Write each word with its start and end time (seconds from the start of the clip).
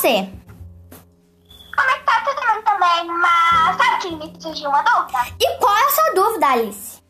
você? 0.00 0.28
Como 1.76 1.90
é 1.90 1.98
que 1.98 2.04
tá 2.04 2.24
tudo 2.24 2.40
bem 2.46 2.62
também? 2.62 3.06
Mas 3.06 3.76
sabe 3.76 4.00
que 4.00 4.16
me 4.16 4.40
surgiu 4.40 4.70
uma 4.70 4.82
dúvida? 4.82 5.18
E 5.38 5.58
qual 5.58 5.76
é 5.76 5.84
a 5.84 5.90
sua 5.90 6.14
dúvida, 6.14 6.46
Alice? 6.46 7.00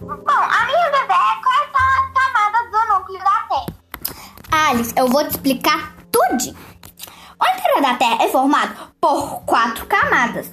Bom, 0.00 0.16
a 0.26 0.66
minha 0.66 0.90
dúvida 0.90 1.14
é 1.14 1.42
quais 1.42 1.70
são 1.72 1.86
as 1.96 2.12
camadas 2.12 2.70
do 2.70 2.94
núcleo 2.94 3.18
da 3.18 3.40
Terra? 3.48 4.68
Alice, 4.68 4.94
eu 4.96 5.08
vou 5.08 5.24
te 5.24 5.30
explicar 5.30 5.94
tudo. 6.12 6.56
O 7.40 7.46
interior 7.46 7.82
da 7.82 7.94
Terra 7.94 8.24
é 8.24 8.28
formado 8.28 8.92
por 9.00 9.40
quatro 9.44 9.86
camadas: 9.86 10.50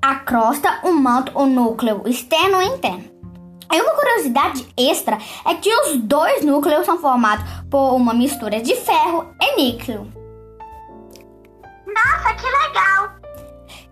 a 0.00 0.14
crosta, 0.16 0.80
o 0.82 0.92
manto, 0.92 1.32
o 1.38 1.46
núcleo 1.46 2.02
externo 2.06 2.62
e 2.62 2.66
interno. 2.66 3.11
E 3.72 3.80
uma 3.80 3.94
curiosidade 3.94 4.68
extra 4.76 5.18
é 5.46 5.54
que 5.54 5.74
os 5.74 5.96
dois 6.02 6.44
núcleos 6.44 6.84
são 6.84 6.98
formados 6.98 7.42
por 7.70 7.94
uma 7.94 8.12
mistura 8.12 8.60
de 8.60 8.76
ferro 8.76 9.34
e 9.40 9.56
níquel. 9.56 10.06
Nossa, 11.86 12.34
que 12.34 12.44
legal! 12.44 13.22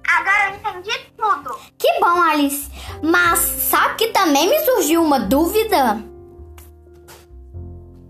Agora 0.07 0.51
eu 0.51 0.57
entendi 0.57 0.99
tudo. 1.17 1.59
Que 1.79 1.99
bom, 1.99 2.23
Alice. 2.23 2.71
Mas 3.03 3.39
sabe 3.39 3.95
que 3.95 4.09
também 4.09 4.51
me 4.51 4.61
surgiu 4.67 5.03
uma 5.03 5.19
dúvida? 5.19 6.03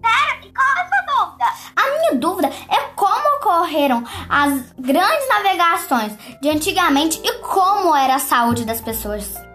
Sério? 0.04 0.48
E 0.48 0.52
qual 0.52 0.66
é 0.66 0.80
a 0.80 0.88
sua 0.88 1.24
dúvida? 1.24 1.44
A 1.76 1.98
minha 1.98 2.14
dúvida 2.16 2.50
é 2.68 2.80
como 2.96 3.36
ocorreram 3.36 4.02
as 4.28 4.72
grandes 4.76 5.28
navegações 5.28 6.12
de 6.40 6.48
antigamente 6.48 7.20
e 7.22 7.32
como 7.38 7.94
era 7.94 8.16
a 8.16 8.18
saúde 8.18 8.64
das 8.64 8.80
pessoas. 8.80 9.49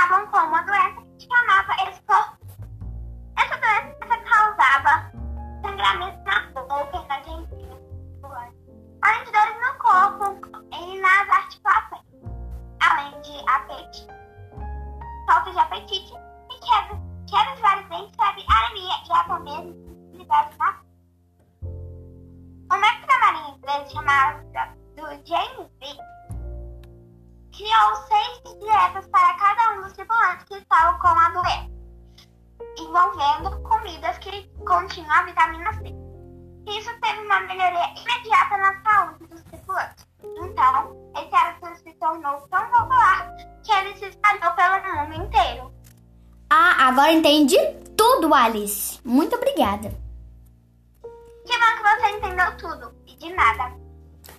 Ficavam 0.00 0.26
com 0.28 0.38
uma 0.38 0.62
doença 0.62 1.02
que 1.18 1.28
chamava 1.28 1.90
escorbuto. 1.90 2.40
Essa 3.36 3.56
doença 3.58 4.24
causava 4.24 5.12
sangramento 5.62 6.24
na 6.24 6.62
boca 6.62 7.06
na 7.06 7.22
gengiva, 7.22 8.52
além 9.02 9.24
de 9.24 9.32
dores 9.32 9.56
no 9.60 9.78
corpo 9.78 10.24
e 10.72 11.00
nas 11.00 11.28
articulações, 11.28 12.02
além 12.80 13.20
de 13.20 13.50
apetite, 13.50 14.06
falta 15.26 15.50
de 15.50 15.58
apetite 15.58 16.14
e 16.50 16.58
queda 16.60 17.54
de 17.54 17.60
vários 17.60 17.88
dentes, 17.90 18.16
febre, 18.16 18.46
anemia 18.48 18.94
e 19.06 19.12
até 19.12 19.38
mesmo 19.40 19.74
possibilidades 19.84 20.56
na 20.56 20.80
o 22.72 22.80
mestre 22.80 23.06
da 23.06 23.18
marinha 23.18 23.56
inglesa 23.56 23.90
chamado 23.90 24.50
que 34.70 34.86
continham 34.86 35.10
a 35.10 35.22
vitamina 35.22 35.72
C. 35.74 35.94
Isso 36.68 36.90
teve 37.00 37.20
uma 37.20 37.40
melhoria 37.40 37.92
imediata 38.00 38.56
na 38.56 38.80
saúde 38.82 39.26
dos 39.26 39.42
tripulantes. 39.42 40.06
Então, 40.22 41.10
esse 41.16 41.34
hábito 41.34 41.76
se 41.82 41.92
tornou 41.94 42.40
tão 42.48 42.66
popular 42.70 43.34
que 43.64 43.72
ele 43.72 43.96
se 43.96 44.06
espalhou 44.06 44.52
pelo 44.52 44.94
mundo 44.94 45.24
inteiro. 45.26 45.72
Ah, 46.48 46.88
agora 46.88 47.12
entendi 47.12 47.56
tudo, 47.96 48.32
Alice. 48.32 49.00
Muito 49.04 49.34
obrigada. 49.36 49.90
Que 51.46 51.58
bom 51.58 51.76
que 51.76 52.00
você 52.00 52.10
entendeu 52.10 52.56
tudo. 52.56 52.94
E 53.06 53.16
de 53.16 53.32
nada. 53.34 53.72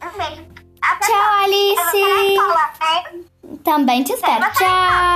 Um 0.04 0.18
beijo. 0.18 0.46
Até 0.82 1.06
Tchau, 1.06 1.16
mais. 1.18 1.52
Eu 1.52 1.76
vou 1.76 1.76
pra 1.76 1.94
Alice. 1.94 2.34
escola, 2.34 2.74
né? 2.80 3.24
Também 3.64 4.04
te 4.04 4.14
espero. 4.14 4.52
Tchau. 4.54 5.11